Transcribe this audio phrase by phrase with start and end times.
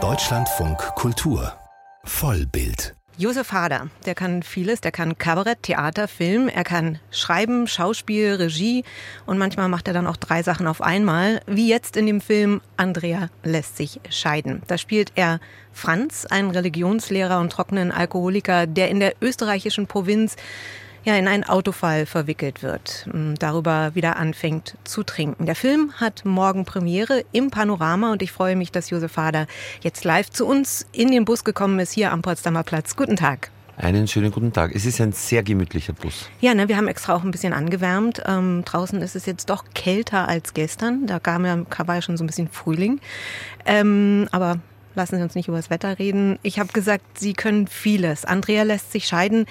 [0.00, 1.52] Deutschlandfunk Kultur.
[2.04, 2.94] Vollbild.
[3.16, 8.84] Josef Hader, der kann vieles, der kann Kabarett, Theater, Film, er kann schreiben, Schauspiel, Regie.
[9.26, 12.60] Und manchmal macht er dann auch drei Sachen auf einmal, wie jetzt in dem Film
[12.76, 14.62] Andrea lässt sich scheiden.
[14.68, 15.40] Da spielt er
[15.72, 20.36] Franz, einen Religionslehrer und trockenen Alkoholiker, der in der österreichischen Provinz
[21.08, 23.08] ja in einen Autofall verwickelt wird,
[23.38, 25.46] darüber wieder anfängt zu trinken.
[25.46, 29.46] Der Film hat morgen Premiere im Panorama und ich freue mich, dass Josef Hader
[29.80, 32.94] jetzt live zu uns in den Bus gekommen ist, hier am Potsdamer Platz.
[32.94, 33.50] Guten Tag.
[33.78, 34.74] Einen schönen guten Tag.
[34.74, 36.28] Es ist ein sehr gemütlicher Bus.
[36.40, 38.22] Ja, ne, wir haben extra auch ein bisschen angewärmt.
[38.26, 41.06] Ähm, draußen ist es jetzt doch kälter als gestern.
[41.06, 43.00] Da kam ja, war ja schon so ein bisschen Frühling.
[43.64, 44.58] Ähm, aber
[44.94, 46.38] lassen Sie uns nicht über das Wetter reden.
[46.42, 48.24] Ich habe gesagt, Sie können vieles.
[48.24, 49.46] Andrea lässt sich scheiden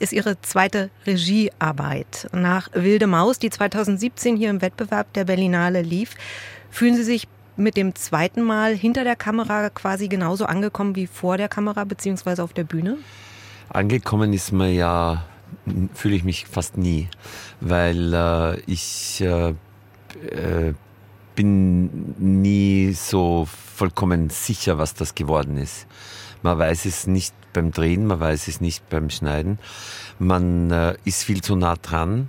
[0.00, 2.28] ist ihre zweite Regiearbeit.
[2.32, 6.14] Nach Wilde Maus, die 2017 hier im Wettbewerb der Berlinale lief,
[6.70, 11.36] fühlen Sie sich mit dem zweiten Mal hinter der Kamera quasi genauso angekommen wie vor
[11.36, 12.98] der Kamera beziehungsweise auf der Bühne?
[13.68, 15.24] Angekommen ist man ja,
[15.94, 17.08] fühle ich mich fast nie,
[17.60, 19.50] weil äh, ich äh,
[20.30, 20.74] äh,
[21.34, 25.86] bin nie so vollkommen sicher, was das geworden ist.
[26.42, 29.58] Man weiß es nicht beim Drehen, man weiß es nicht beim Schneiden.
[30.18, 32.28] Man äh, ist viel zu nah dran.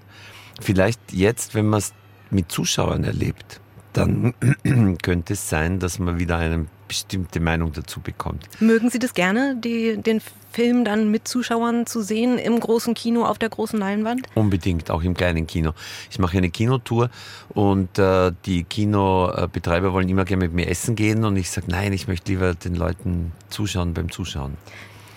[0.60, 1.94] Vielleicht jetzt, wenn man es
[2.30, 3.62] mit Zuschauern erlebt,
[3.94, 4.34] dann
[5.02, 8.46] könnte es sein, dass man wieder eine bestimmte Meinung dazu bekommt.
[8.60, 13.26] Mögen Sie das gerne, die, den Film dann mit Zuschauern zu sehen im großen Kino
[13.26, 14.28] auf der großen Leinwand?
[14.36, 15.74] Unbedingt, auch im kleinen Kino.
[16.10, 17.10] Ich mache eine Kinotour
[17.50, 21.94] und äh, die Kinobetreiber wollen immer gerne mit mir essen gehen und ich sage, nein,
[21.94, 24.58] ich möchte lieber den Leuten zuschauen beim Zuschauen.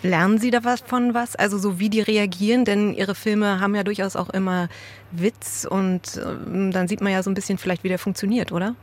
[0.02, 1.36] Lernen Sie da was von was?
[1.36, 4.68] Also so wie die reagieren, denn Ihre Filme haben ja durchaus auch immer
[5.12, 8.74] Witz und ähm, dann sieht man ja so ein bisschen vielleicht, wie der funktioniert, oder?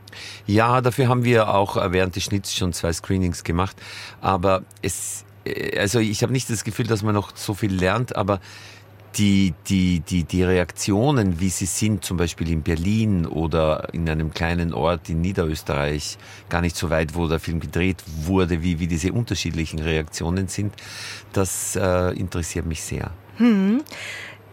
[0.46, 3.76] Ja, dafür haben wir auch während des Schnitts schon zwei Screenings gemacht.
[4.20, 8.16] Aber es, äh, also ich habe nicht das Gefühl, dass man noch so viel lernt,
[8.16, 8.40] aber
[9.16, 14.32] die, die, die, die Reaktionen, wie sie sind, zum Beispiel in Berlin oder in einem
[14.32, 16.16] kleinen Ort in Niederösterreich,
[16.48, 20.72] gar nicht so weit, wo der Film gedreht wurde, wie, wie diese unterschiedlichen Reaktionen sind,
[21.32, 23.10] das äh, interessiert mich sehr.
[23.36, 23.82] Hm.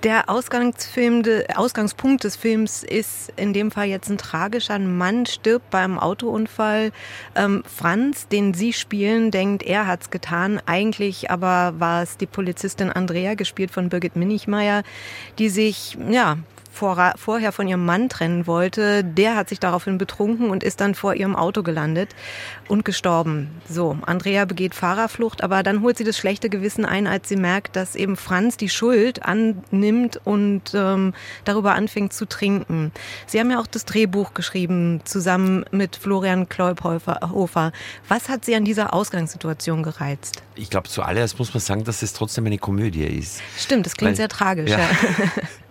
[0.03, 1.23] Der Ausgangsfilm,
[1.55, 4.75] Ausgangspunkt des Films ist in dem Fall jetzt ein tragischer.
[4.75, 6.91] Ein Mann stirbt beim Autounfall.
[7.35, 10.61] Ähm, Franz, den Sie spielen, denkt, er hat's getan.
[10.67, 14.83] Eigentlich aber war es die Polizistin Andrea, gespielt von Birgit Minichmeier,
[15.39, 16.37] die sich ja
[16.77, 20.95] vor, vorher von ihrem Mann trennen wollte, der hat sich daraufhin betrunken und ist dann
[20.95, 22.15] vor ihrem Auto gelandet
[22.67, 23.49] und gestorben.
[23.67, 27.75] So, Andrea begeht Fahrerflucht, aber dann holt sie das schlechte Gewissen ein, als sie merkt,
[27.75, 32.91] dass eben Franz die Schuld annimmt und ähm, darüber anfängt zu trinken.
[33.25, 37.71] Sie haben ja auch das Drehbuch geschrieben, zusammen mit Florian Kleubhofer.
[38.07, 40.43] Was hat Sie an dieser Ausgangssituation gereizt?
[40.55, 43.41] Ich glaube, zuallererst muss man sagen, dass es trotzdem eine Komödie ist.
[43.57, 44.69] Stimmt, das klingt Weil, sehr tragisch.
[44.69, 44.79] Ja.
[44.79, 44.89] ja.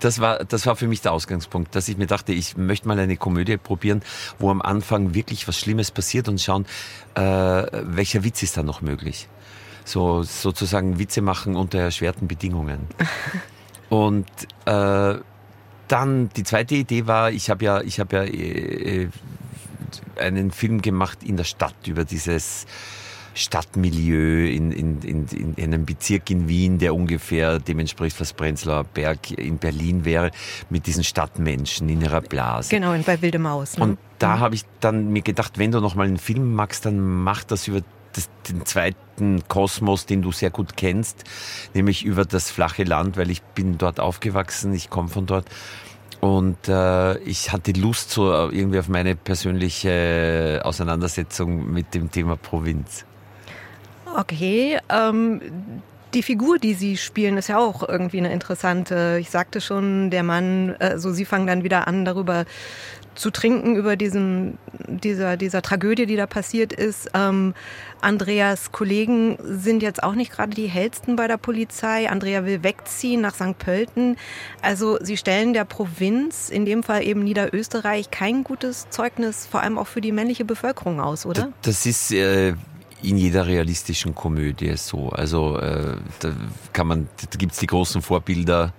[0.00, 2.98] Das war, das war für mich der Ausgangspunkt, dass ich mir dachte, ich möchte mal
[2.98, 4.02] eine Komödie probieren,
[4.38, 6.66] wo am Anfang wirklich was Schlimmes passiert und schauen,
[7.14, 9.28] äh, welcher Witz ist da noch möglich.
[9.84, 12.86] So, sozusagen Witze machen unter erschwerten Bedingungen.
[13.88, 14.28] Und
[14.64, 15.14] äh,
[15.88, 19.08] dann die zweite Idee war, ich habe ja, ich habe ja äh,
[20.16, 22.66] einen Film gemacht in der Stadt über dieses
[23.34, 28.84] Stadtmilieu in, in, in, in einem Bezirk in Wien, der ungefähr dem entspricht, was Prenzlauer
[28.84, 30.30] Berg in Berlin wäre,
[30.68, 32.70] mit diesen Stadtmenschen in ihrer Blase.
[32.70, 33.76] Genau, bei Wilde Maus.
[33.76, 33.84] Ne?
[33.84, 34.40] Und da mhm.
[34.40, 37.68] habe ich dann mir gedacht, wenn du noch mal einen Film magst, dann mach das
[37.68, 37.82] über
[38.12, 41.24] das, den zweiten Kosmos, den du sehr gut kennst,
[41.74, 45.46] nämlich über das flache Land, weil ich bin dort aufgewachsen, ich komme von dort.
[46.20, 53.06] Und äh, ich hatte Lust so irgendwie auf meine persönliche Auseinandersetzung mit dem Thema Provinz.
[54.16, 55.40] Okay, ähm,
[56.14, 59.18] die Figur, die Sie spielen, ist ja auch irgendwie eine interessante.
[59.20, 62.46] Ich sagte schon, der Mann, also Sie fangen dann wieder an, darüber
[63.14, 67.10] zu trinken, über diesen, dieser, dieser Tragödie, die da passiert ist.
[67.12, 67.54] Ähm,
[68.00, 72.08] Andreas Kollegen sind jetzt auch nicht gerade die hellsten bei der Polizei.
[72.08, 73.58] Andrea will wegziehen nach St.
[73.58, 74.16] Pölten.
[74.62, 79.76] Also Sie stellen der Provinz, in dem Fall eben Niederösterreich, kein gutes Zeugnis, vor allem
[79.76, 81.52] auch für die männliche Bevölkerung aus, oder?
[81.62, 82.54] Das ist äh,
[83.02, 85.10] in jeder realistischen Komödie so.
[85.10, 86.32] Also äh, da
[86.72, 88.72] kann man, da gibt's die großen Vorbilder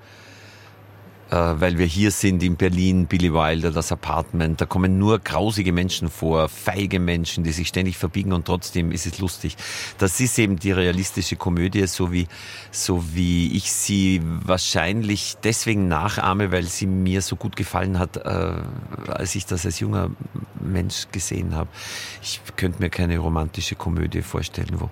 [1.31, 6.09] weil wir hier sind in Berlin, Billy Wilder, das Apartment, da kommen nur grausige Menschen
[6.09, 9.55] vor, feige Menschen, die sich ständig verbiegen und trotzdem ist es lustig.
[9.97, 12.27] Das ist eben die realistische Komödie, so wie,
[12.71, 18.53] so wie ich sie wahrscheinlich deswegen nachahme, weil sie mir so gut gefallen hat, äh,
[19.07, 20.09] als ich das als junger
[20.59, 21.69] Mensch gesehen habe.
[22.21, 24.89] Ich könnte mir keine romantische Komödie vorstellen, wo,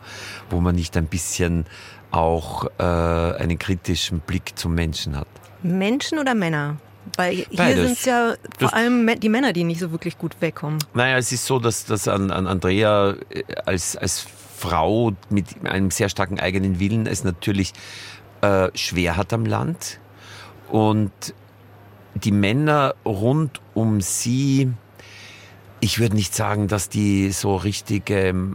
[0.49, 1.65] wo man nicht ein bisschen
[2.11, 5.27] auch äh, einen kritischen Blick zum Menschen hat.
[5.61, 6.77] Menschen oder Männer?
[7.15, 7.75] Weil hier Beides.
[7.75, 10.79] sind es ja vor allem die Männer, die nicht so wirklich gut wegkommen.
[10.93, 14.25] Naja, es ist so, dass, dass an, an Andrea äh, als, als
[14.57, 17.73] Frau mit einem sehr starken eigenen Willen es natürlich
[18.41, 19.99] äh, schwer hat am Land.
[20.69, 21.11] Und
[22.15, 24.71] die Männer rund um sie,
[25.79, 28.53] ich würde nicht sagen, dass die so richtige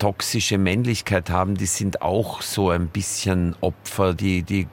[0.00, 1.54] toxische Männlichkeit haben.
[1.56, 4.14] Die sind auch so ein bisschen Opfer.
[4.14, 4.66] Die, die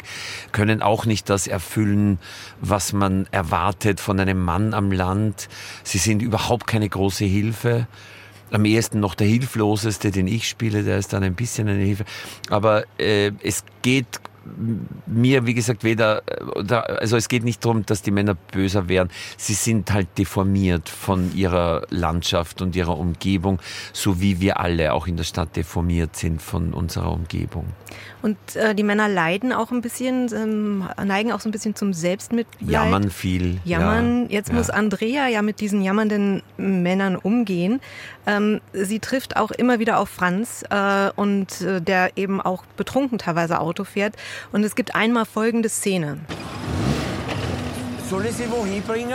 [0.52, 2.18] können auch nicht das erfüllen,
[2.60, 5.50] was man erwartet von einem Mann am Land.
[5.84, 7.88] Sie sind überhaupt keine große Hilfe.
[8.50, 12.06] Am ehesten noch der Hilfloseste, den ich spiele, der ist dann ein bisschen eine Hilfe.
[12.50, 14.08] Aber äh, es geht
[15.06, 19.10] mir, wie gesagt, weder, äh, also es geht nicht darum, dass die Männer böser wären.
[19.38, 23.60] Sie sind halt deformiert von ihrer Landschaft und ihrer Umgebung,
[23.94, 27.66] so wie wir alle auch in der Stadt deformiert sind von unserer Umgebung.
[28.22, 31.94] Und äh, die Männer leiden auch ein bisschen, ähm, neigen auch so ein bisschen zum
[31.94, 32.70] Selbstmitleid.
[32.70, 33.60] Jammern viel.
[33.64, 34.24] Jammern.
[34.24, 34.56] ja, Jetzt ja.
[34.56, 37.80] muss Andrea ja mit diesen jammernden Männern umgehen.
[38.26, 43.20] Ähm, sie trifft auch immer wieder auf Franz äh, und äh, der eben auch betrunken
[43.20, 44.16] teilweise Auto fährt.
[44.52, 46.20] Und es gibt einmal folgende Szene.
[48.10, 49.14] Soll ich Sie wohin bringen?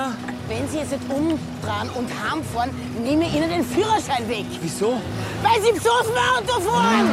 [0.49, 2.71] Wenn Sie jetzt nicht umdrehen und heimfahren,
[3.03, 4.45] nehme ich Ihnen den Führerschein weg.
[4.61, 5.01] Wieso?
[5.43, 7.09] Weil Sie besoffen Auto fahren!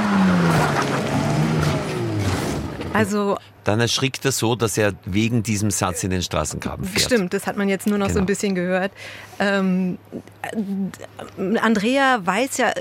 [2.94, 7.06] Also Dann erschrickt er so, dass er wegen diesem Satz in den Straßengraben fährt.
[7.06, 8.24] Stimmt, das hat man jetzt nur noch so Genau.
[8.24, 8.92] ein bisschen gehört.
[9.38, 10.00] Ähm,
[10.42, 12.72] äh, Andrea weiß ja,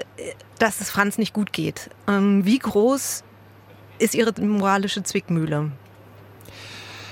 [0.59, 1.91] dass es Franz nicht gut geht.
[2.09, 3.23] Ähm, wie groß
[3.99, 5.73] ist ihre moralische Zwickmühle?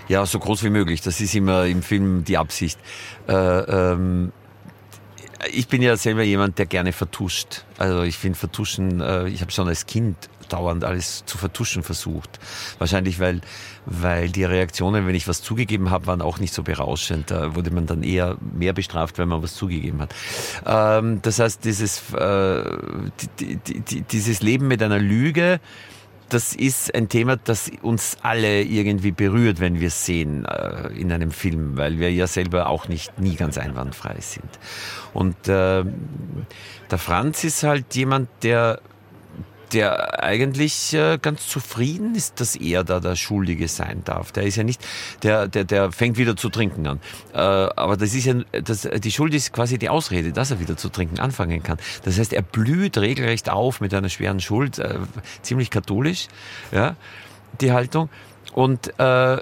[0.08, 1.00] Ja, so groß wie möglich.
[1.00, 2.78] Das ist immer im Film die Absicht.
[3.28, 4.32] Äh, ähm,
[5.52, 7.64] ich bin ja selber jemand, der gerne vertuscht.
[7.78, 10.16] Also ich finde Vertuschen, äh, ich habe schon als Kind
[10.48, 12.38] dauernd alles zu vertuschen versucht.
[12.78, 13.40] Wahrscheinlich, weil,
[13.84, 17.32] weil die Reaktionen, wenn ich was zugegeben habe, waren auch nicht so berauschend.
[17.32, 20.14] Da wurde man dann eher mehr bestraft, wenn man was zugegeben hat.
[20.64, 22.62] Ähm, das heißt, dieses, äh,
[23.40, 25.60] die, die, die, dieses Leben mit einer Lüge,
[26.28, 31.12] das ist ein Thema, das uns alle irgendwie berührt, wenn wir es sehen äh, in
[31.12, 34.58] einem Film, weil wir ja selber auch nicht nie ganz einwandfrei sind.
[35.14, 35.84] Und äh,
[36.90, 38.80] der Franz ist halt jemand, der
[39.72, 44.32] der eigentlich äh, ganz zufrieden ist, dass er da der Schuldige sein darf.
[44.32, 44.86] Der ist ja nicht,
[45.22, 47.00] der, der, der fängt wieder zu trinken an.
[47.32, 50.76] Äh, aber das ist ja, das, die Schuld ist quasi die Ausrede, dass er wieder
[50.76, 51.78] zu trinken anfangen kann.
[52.04, 54.98] Das heißt, er blüht regelrecht auf mit einer schweren Schuld, äh,
[55.42, 56.28] ziemlich katholisch,
[56.72, 56.96] ja,
[57.60, 58.08] die Haltung.
[58.52, 59.38] Und äh,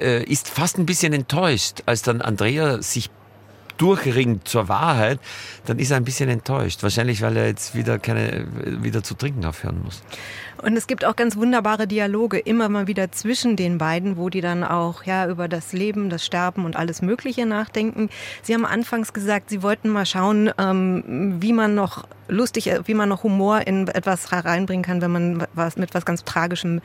[0.00, 3.10] äh, ist fast ein bisschen enttäuscht, als dann Andrea sich
[3.80, 5.18] durchringt zur Wahrheit,
[5.66, 6.82] dann ist er ein bisschen enttäuscht.
[6.82, 8.46] Wahrscheinlich, weil er jetzt wieder keine,
[8.82, 10.02] wieder zu trinken aufhören muss.
[10.62, 14.42] Und es gibt auch ganz wunderbare Dialoge immer mal wieder zwischen den beiden, wo die
[14.42, 18.10] dann auch ja über das Leben, das Sterben und alles Mögliche nachdenken.
[18.42, 22.94] Sie haben anfangs gesagt, Sie wollten mal schauen, ähm, wie man noch lustig, äh, wie
[22.94, 26.80] man noch Humor in etwas reinbringen kann, wenn man was mit was ganz Tragischem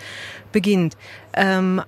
[0.51, 0.97] beginnt.
[1.33, 1.81] Ähm,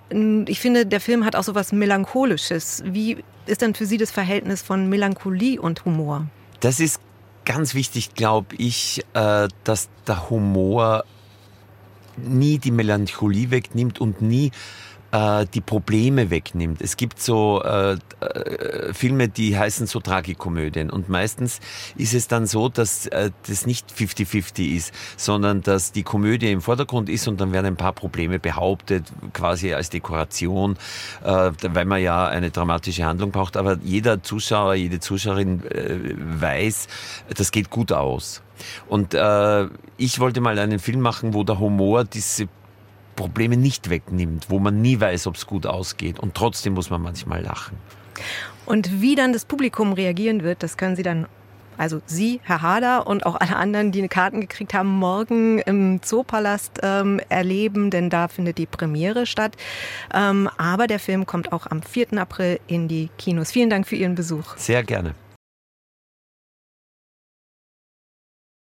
[0.48, 2.84] ich finde, der Film hat auch so was Melancholisches.
[2.86, 6.28] Wie ist denn für Sie das Verhältnis von Melancholie und Humor?
[6.60, 7.00] Das ist
[7.46, 11.04] ganz wichtig, glaube ich, äh, dass der Humor
[12.18, 14.52] nie die Melancholie wegnimmt und nie
[15.18, 16.82] äh, die Probleme wegnimmt.
[16.82, 21.60] Es gibt so äh, äh, Filme, die heißen so Tragikomödien und meistens
[21.96, 26.62] ist es dann so, dass äh, das nicht 50-50 ist, sondern dass die Komödie im
[26.62, 30.78] Vordergrund ist und dann werden ein paar Probleme behauptet, quasi als Dekoration,
[31.24, 33.58] äh, weil man ja eine dramatische Handlung braucht.
[33.58, 35.64] Aber jeder Zuschauer, jede Zuschauerin
[36.40, 36.88] weiß,
[37.36, 38.42] das geht gut aus.
[38.88, 42.48] Und äh, ich wollte mal einen Film machen, wo der Humor diese
[43.18, 46.20] Probleme nicht wegnimmt, wo man nie weiß, ob es gut ausgeht.
[46.20, 47.78] Und trotzdem muss man manchmal lachen.
[48.66, 51.28] Und wie dann das Publikum reagieren wird, das können Sie dann,
[51.78, 56.80] also Sie, Herr Hader und auch alle anderen, die Karten gekriegt haben, morgen im Zoopalast
[56.84, 59.56] ähm, erleben, denn da findet die Premiere statt.
[60.14, 62.14] Ähm, aber der Film kommt auch am 4.
[62.18, 63.52] April in die Kinos.
[63.52, 64.56] Vielen Dank für Ihren Besuch.
[64.58, 65.14] Sehr gerne.